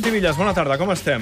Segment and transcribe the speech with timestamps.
[0.00, 1.20] Santi Villas, bona tarda, com estem?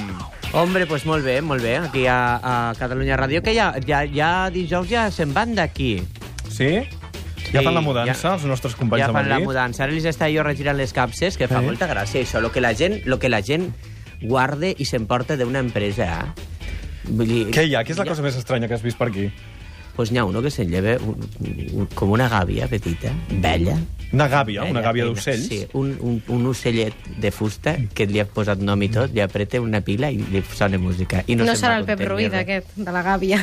[0.54, 4.28] Hombre, pues molt bé, molt bé, aquí a, a Catalunya Ràdio, que ja, ja, ja
[4.54, 5.96] dijous ja se'n van d'aquí.
[6.46, 6.68] Sí?
[7.50, 9.48] Ja Sí, fan la mudança, ja- els nostres companys Ja de fan la Madrid?
[9.50, 9.82] mudança.
[9.82, 12.38] Ara els està jo regirant les capses, que fa molta gràcia, això.
[12.40, 13.72] Lo que la gent, lo que la gent
[14.22, 16.46] guarde i s'emporta d'una empresa, eh?
[17.08, 17.82] Vull dir, Què hi ha?
[17.82, 19.26] Què és la ha- cosa més estranya que has vist per aquí?
[19.98, 21.24] Pues n'hi ha uno que se'n lleva un,
[21.74, 23.10] un, com una gàbia petita,
[23.42, 23.74] vella.
[24.14, 25.14] Una gàbia, una Vella, gàbia feina.
[25.16, 25.48] d'ocells?
[25.50, 29.20] Sí, un, un, un ocellet de fusta que li ha posat nom i tot, li
[29.20, 31.24] apreta una pila i li sona música.
[31.26, 33.42] I no, No, serà el Pep Ruiz, aquest, de la gàbia.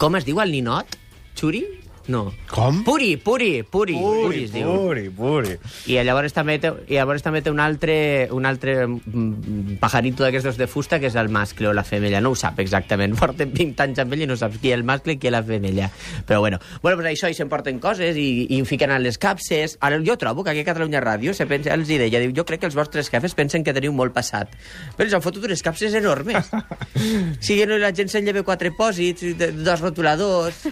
[0.00, 0.96] Com es diu el ninot?
[1.36, 1.60] Xuri?
[2.08, 2.32] No.
[2.50, 2.84] Com?
[2.84, 3.94] Puri, Puri, Puri.
[3.98, 4.68] Puri, es diu.
[4.70, 5.56] puri, puri.
[5.90, 7.96] I llavors també té, i llavors també té un altre,
[8.34, 12.20] un altre mm, pajarito d'aquestos de fusta, que és el mascle o la femella.
[12.22, 13.16] No ho sap exactament.
[13.20, 15.34] Porten 20 anys amb ell i no saps qui és el mascle i qui és
[15.34, 15.90] la femella.
[16.28, 19.76] Però bueno, bueno pues això, i s'emporten coses i, i en fiquen a les capses.
[19.82, 22.46] Ara jo trobo que aquí a Catalunya Ràdio se pensa, els hi deia, diu, jo
[22.46, 24.54] crec que els vostres jefes pensen que teniu molt passat.
[24.94, 26.52] Però els han fotut unes capses enormes.
[27.46, 30.62] si no, la gent se'n lleva quatre pòsits, dos rotuladors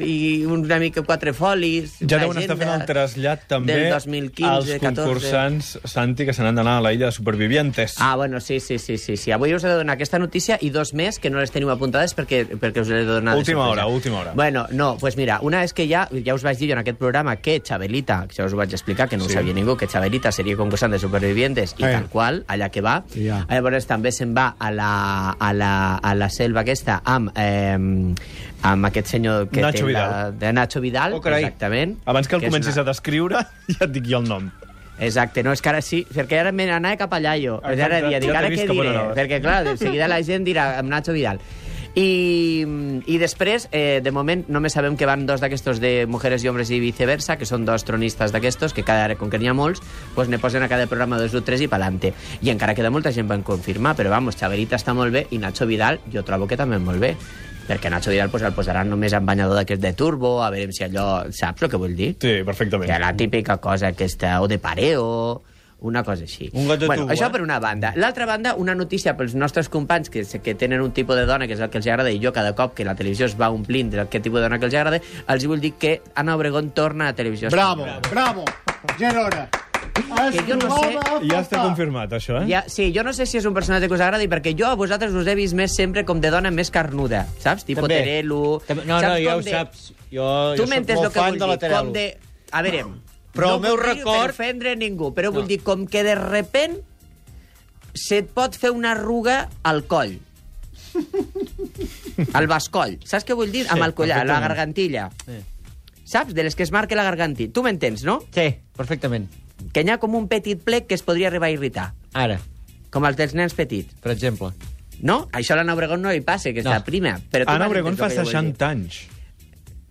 [0.00, 1.96] i una mica quatre folis.
[2.00, 4.94] Ja una deuen estar fent el trasllat també del 2015, als 14.
[5.02, 7.96] concursants, Santi, que se n'han d'anar a la illa de supervivientes.
[7.98, 9.32] Ah, bueno, sí, sí, sí, sí, sí.
[9.32, 12.14] Avui us he de donar aquesta notícia i dos més que no les teniu apuntades
[12.16, 14.32] perquè, perquè us l'he de donar de Última hora, última hora.
[14.34, 16.98] Bueno, no, doncs pues mira, una és que ja, ja us vaig dir en aquest
[16.98, 19.30] programa que Xabelita, que això us ho vaig explicar, que no Sí.
[19.30, 21.92] ho sabia ningú, que Xabelita seria concursant de Supervivientes i Eh.
[21.92, 23.04] tal qual, allà que va.
[23.14, 23.44] Ja.
[23.48, 27.76] Llavors també se'n va a la, a, la, a la selva aquesta amb, eh,
[28.62, 30.10] amb aquest senyor que Nacho té Vidal.
[30.10, 31.42] La, de Nacho Vidal, Oh, carai.
[31.44, 31.96] exactament.
[32.04, 33.36] Abans que el és comencis una- a descriure,
[33.78, 34.50] ja et dic jo el nom.
[35.00, 37.60] Exacte, no, és que ara sí, perquè ara me n'anava cap allà jo.
[37.62, 38.88] Exacte, Ara dia, dic, ara què diré?
[38.90, 39.16] anaves.
[39.16, 41.38] Perquè, clar, de seguida la gent dirà amb Nacho Vidal.
[41.94, 42.66] I,
[43.06, 46.70] I després, eh, de moment, només sabem que van dos d'aquestos de Mujeres i Hombres
[46.70, 49.82] i viceversa, que són dos tronistes d'aquestos, que cada, com que n'hi ha molts,
[50.14, 52.12] pues ne posen a cada programa dos o tres i pa'lante.
[52.42, 55.66] I encara queda molta gent per confirmar, però vamos, Xaverita està molt bé i Nacho
[55.66, 57.16] Vidal jo trobo que també molt bé
[57.68, 60.86] perquè Nacho Vidal pues, el posaran només amb banyador d'aquest de turbo, a veure si
[60.86, 61.28] allò...
[61.34, 62.14] Saps el que vull dir?
[62.22, 62.88] Sí, perfectament.
[62.90, 65.06] Que la típica cosa aquesta, o de pareo,
[65.80, 66.48] una cosa així.
[66.54, 67.32] Un got de bueno, tubo, Això eh?
[67.34, 67.92] per una banda.
[67.96, 71.54] L'altra banda, una notícia pels nostres companys que, que tenen un tipus de dona que
[71.54, 73.92] és el que els agrada i jo cada cop que la televisió es va omplint
[73.94, 77.14] d'aquest tipus de dona que els agrada, els vull dir que Ana Obregón torna a
[77.14, 77.52] televisió.
[77.54, 78.44] Bravo, bravo.
[78.98, 79.48] Gerona.
[80.08, 80.98] Es Que jo no sé-
[81.28, 82.46] Ja està confirmat, això, eh?
[82.48, 84.74] Ja, sí, jo no sé si és un personatge que us agradi, perquè jo a
[84.74, 87.64] vosaltres us he vist més sempre com de dona més carnuda, saps?
[87.64, 87.98] Tipo També.
[88.02, 88.60] Terelu...
[88.66, 89.20] També- No, no, saps?
[89.22, 89.92] ja Com ho de- saps.
[90.10, 91.58] Jo, Tu jo soc molt que fan vull de la dir?
[91.60, 91.84] Terelu.
[91.84, 92.18] Com de...
[92.52, 92.84] A veure...
[93.34, 96.78] Però no el meu record- Per ofendre ningú, però vull dir com que de repent
[97.94, 100.16] se't pot fer una arruga al coll.
[102.32, 102.96] al bascoll.
[103.04, 103.66] Saps què vull dir?
[103.70, 105.10] Amb el collar, la gargantilla.
[105.26, 105.38] Sí.
[106.08, 106.32] Saps?
[106.34, 107.52] De les que es marca la gargantilla.
[107.52, 108.22] Tu m'entens, no?
[108.34, 109.28] Sí, perfectament.
[109.72, 111.94] Que n'hi ha com un petit plec que es podria arribar a irritar.
[112.14, 112.38] Ara,
[112.90, 113.94] Com els dels nens petits.
[114.00, 114.52] per exemple.
[115.02, 115.28] No?
[115.32, 116.84] Això a l'Anna Obregón no li passa, que està No.
[116.84, 117.20] prima.
[117.30, 118.56] Però tu Anna m'has Obregón entès fa el que jo vull dir.
[118.56, 119.08] 60 anys.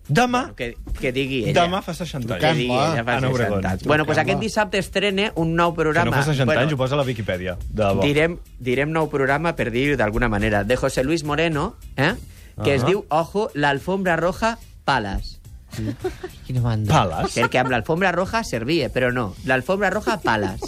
[0.08, 1.66] Demà, Que, que digui ella.
[1.66, 2.58] demà fa 60 Que anys.
[2.58, 3.66] digui ella fa Anna 60 Obregón.
[3.66, 3.82] anys.
[3.84, 6.10] Bueno, pues aquest dissabte estrena un nou Que programa.
[6.10, 7.58] no fa 60 bueno, anys, ho posa a la Viquipèdia.
[7.68, 8.02] De debò.
[8.02, 12.14] direm, direm nou programa per dir d'alguna manera, de José Luis Moreno, eh?
[12.64, 12.86] que es Ah.
[12.86, 15.40] diu, ojo, l'alfombra roja Palas.
[16.46, 16.92] Quina banda.
[16.92, 17.36] Pales.
[17.38, 19.30] Perquè amb l'alfombra roja servia, però no.
[19.48, 20.64] L'alfombra roja Palas.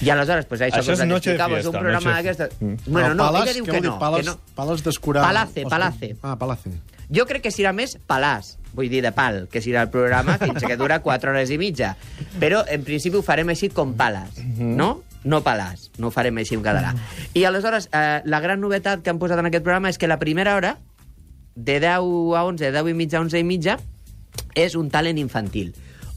[0.00, 2.48] I aleshores, pues, això, Això que us és vaig Noche de Fiesta, un programa d'aquesta...
[2.60, 2.76] Mm.
[2.86, 4.54] Bueno, no, Pales, ella diu que no, Pales, que no.
[4.54, 5.26] Pales descurades.
[5.26, 6.16] Palace, Palace.
[6.22, 6.72] Ah, Palace.
[7.08, 10.64] Jo crec que serà més palàs, vull dir, de pal, que serà el programa fins
[10.64, 11.94] que dura 4 hores i mitja.
[12.38, 14.90] Però, en principi, ho farem així com pales, no?
[15.28, 16.92] No palàs, no ho farem així en català.
[17.34, 20.20] I aleshores, eh, la gran novetat que han posat en aquest programa és que la
[20.20, 20.76] primera hora,
[21.58, 21.90] de 10
[22.38, 23.78] a 11, de 10 i mitja a 11 i mitja,
[24.54, 25.72] és un talent infantil,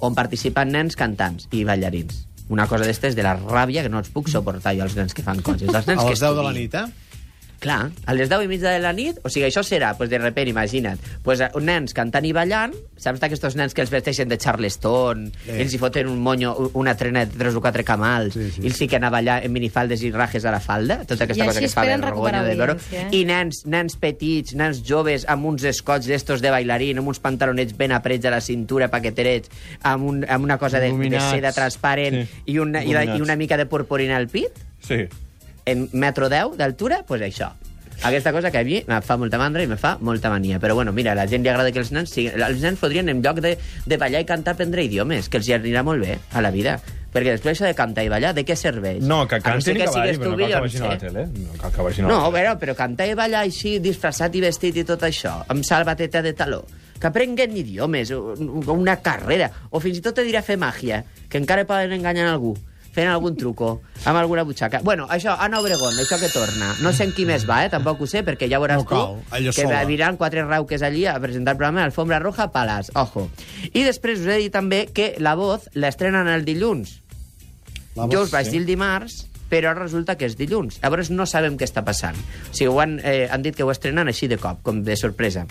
[0.06, 2.28] on participen nens cantants i ballarins.
[2.52, 5.24] Una cosa d'estes de la ràbia que no els puc suportar jo, els nens que
[5.26, 5.70] fan coses.
[5.70, 7.01] Els nens A que les 10 de la nit, eh?
[7.62, 10.18] Clar, a les 10 i mitja de la nit, o sigui, això serà, pues, de
[10.18, 14.38] repent, imagina't, pues, eh, nens cantant i ballant, saps d'aquests nens que els vesteixen de
[14.42, 15.60] Charleston, Eh.
[15.62, 18.62] ells hi foten un monyo, una trena de tres o quatre camals, Sí, sí.
[18.64, 21.48] i ells fiquen a ballar en minifaldes i rajes a la falda, tota aquesta I
[21.48, 22.74] cosa que es fa vergonya recuperar de veure.
[22.74, 23.16] audiència, eh?
[23.16, 27.78] I nens, nens petits, nens joves, amb uns escots d'estos de bailarín, amb uns pantalonets
[27.78, 29.52] ben aprets a la cintura, paqueterets,
[29.84, 33.22] amb, un, amb una cosa de, de seda transparent Sí, i, una, i, la, i
[33.22, 34.50] una mica de purpurina al pit,
[34.82, 35.06] Sí.
[35.66, 37.52] En metro 10 d'altura, pues això.
[38.04, 40.58] Aquesta cosa que a mi me fa molta mandra i me fa molta mania.
[40.60, 42.34] Però bueno, mira, a la gent li agrada que els nens siguin...
[42.42, 43.52] Els nens podrien, en lloc de,
[43.86, 46.80] de ballar i cantar, aprendre idiomes, que els hi anirà molt bé a la vida.
[47.12, 49.04] Perquè després això de cantar i ballar, de què serveix?
[49.06, 49.92] No, que A cantin ser i que tu
[50.24, 51.28] però no cal que vagin a la tele.
[51.28, 52.38] No cal que vagin a No, la tele.
[52.40, 56.34] però, però cantar i ballar així, disfressat i vestit i tot això, amb salvateta de
[56.34, 56.64] taló,
[56.98, 61.68] que aprenguen idiomes, una carrera, o fins i tot te dirà fer màgia, que encara
[61.70, 62.56] poden enganyar algú.
[62.92, 64.82] Fent algun truco, amb alguna butxaca.
[64.84, 66.74] Bueno, això, Anna Obregón, això que torna.
[66.82, 67.72] No sé en qui més va, eh?
[67.72, 69.86] Tampoc ho sé, perquè ja veuràs No cal, tu que sola.
[69.88, 72.92] viran quatre rauques allí a presentar el programa Alfombra Roja Palas.
[72.96, 73.30] Ojo.
[73.72, 77.00] I després us he dir també que La Voz l'estrenen el dilluns.
[77.96, 78.52] La jo us vaig sí.
[78.56, 80.80] dir el dimarts, però resulta que és dilluns.
[80.84, 82.16] Llavors no sabem què està passant.
[82.16, 84.96] O sigui, ho han, eh, han dit que ho estrenen així de cop, com de
[84.96, 85.46] sorpresa.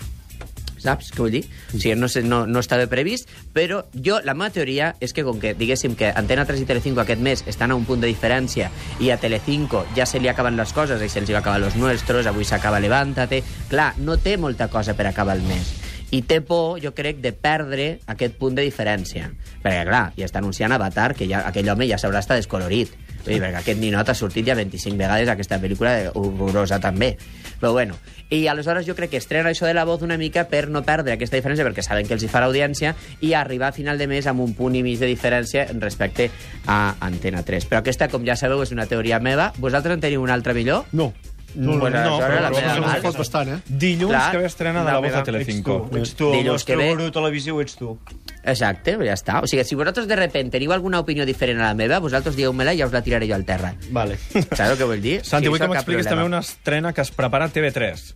[0.81, 1.43] Saps què vull dir?
[1.71, 5.25] O sigui, no, sé, no, no estava previst, però jo, la meva teoria és que
[5.27, 8.09] com que, diguéssim, que Antena 3 i Telecinco aquest mes estan a un punt de
[8.09, 11.77] diferència i a Telecinco ja se li acaben les coses, i se'ls va acabar Los
[11.77, 13.43] Nuestros, avui s'acaba Levántate...
[13.71, 15.80] Clar, no té molta cosa per acabar el mes.
[16.11, 19.29] I té por, jo crec, de perdre aquest punt de diferència.
[19.63, 22.91] Perquè, clar, ja està anunciant Avatar, que ja, aquell home ja s'haurà estat descolorit.
[23.21, 27.13] Dir, perquè aquest ninot ha sortit ja 25 vegades aquesta pel·lícula horrorosa també.
[27.61, 27.95] Però bueno,
[28.31, 31.13] i aleshores jo crec que estrena això de la voz una mica per no perdre
[31.13, 34.27] aquesta diferència, perquè saben que els hi farà audiència, i arribar a final de mes
[34.27, 36.31] amb un punt i mig de diferència respecte
[36.65, 37.69] a Antena 3.
[37.69, 39.51] Però aquesta, com ja sabeu, és una teoria meva.
[39.59, 40.87] Vosaltres en teniu una altra millor?
[40.91, 41.11] No.
[41.55, 42.95] No, Pues no, però- la però meva no val.
[42.95, 43.57] no fot bastant, eh?
[43.67, 45.89] Dilluns Clar, que ve estrena de la la voz a Telecinco.
[45.95, 46.89] Ets tu, el Dilluns que nostre ve.
[46.95, 47.97] gurú televisiu ets tu.
[48.43, 49.41] Exacte, ja està.
[49.43, 52.73] O sigui, si vosaltres de repente teniu alguna opinió diferent a la meva, vosaltres dieu-me-la
[52.73, 53.75] i ja us la tiraré jo al terra.
[53.91, 54.17] Vale.
[54.55, 55.19] Sabeu què vull dir?
[55.25, 58.13] Santi, Sí, vull que m'expliquis també una estrena que es prepara a TV3.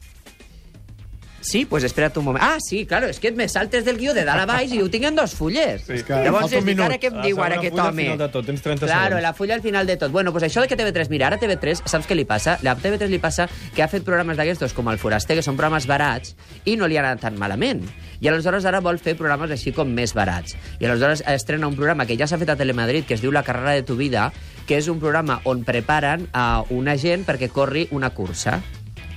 [1.46, 2.44] Sí, pues espera't un moment.
[2.44, 4.80] Ah, sí, claro, és que et me saltes del guió de dalt a baix i
[4.82, 5.84] ho tinc en dos fulles.
[5.86, 6.00] Sí.
[6.08, 8.02] Que Llavors és dic, ara què em La diu ara aquest fulla al home?
[8.08, 9.22] final de tot, tens 30 claro, segons.
[9.22, 10.12] la fulla al final de tot.
[10.12, 12.58] Bueno, pues això de que TV3, mira, ara TV3, saps què li passa?
[12.66, 15.86] La TV3 li passa que ha fet programes d'aquestos com el Foraster, que són programes
[15.86, 16.34] barats,
[16.66, 17.84] i no li han anat tan malament.
[18.22, 20.56] I aleshores ara vol fer programes així com més barats.
[20.80, 23.44] I aleshores estrena un programa que ja s'ha fet a Telemadrid, que es diu La
[23.44, 24.32] carrera de tu vida,
[24.66, 28.64] que és un programa on preparen a una gent perquè corri una cursa.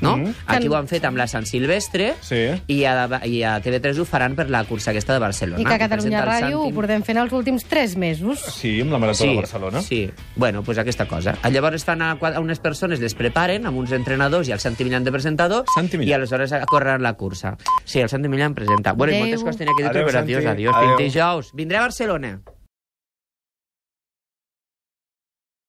[0.00, 0.16] No?
[0.16, 0.34] Mhm.
[0.46, 2.46] Aquí ho han fet amb la Sant Silvestre Sí.
[2.68, 5.60] i, a, i a TV3 ho faran per la cursa aquesta de Barcelona.
[5.60, 8.38] I que a Catalunya el Ràdio ho portem fent els últims 3 mesos.
[8.54, 9.82] Sí, amb la Marató de Barcelona.
[9.82, 11.36] Sí, bueno, pues aquesta cosa.
[11.50, 15.04] Llavors fan a, a unes persones, les preparen amb uns entrenadors i el Santi Millán
[15.04, 16.10] de presentador Santi Millán.
[16.10, 17.56] i aleshores a córrer la cursa.
[17.84, 18.92] Sí, el Santi Millán presenta.
[18.92, 19.26] Bueno, i Adéu.
[19.26, 20.76] moltes coses tenia que dir, però adiós, adiós.
[20.98, 21.50] Fins dijous.
[21.54, 22.40] Vindré a Barcelona.